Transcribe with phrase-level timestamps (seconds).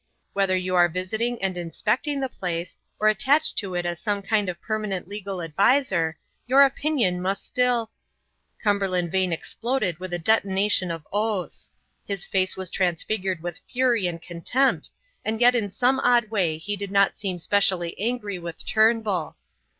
[0.33, 4.49] Whether you are visiting and inspecting the place, or attached to it as some kind
[4.49, 7.91] of permanent legal adviser, your opinion must still"
[8.63, 11.71] Cumberland Vane exploded with a detonation of oaths;
[12.03, 14.89] his face was transfigured with fury and contempt,
[15.23, 19.35] and yet in some odd way he did not seem specially angry with Turnbull.